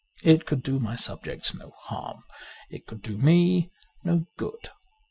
[0.23, 2.23] It could do my sub jects no harm;
[2.71, 3.71] it could do me
[4.03, 4.71] no good.